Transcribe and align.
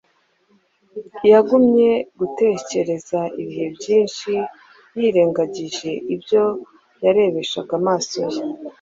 yagumye 1.31 1.89
gutekereza 2.19 3.19
ibihe 3.41 3.65
byinshi 3.77 4.31
yirengagije 4.97 5.89
ibyo 6.15 6.43
yarebeshaga 7.03 7.73
amaso 7.81 8.19
ye 8.33 8.41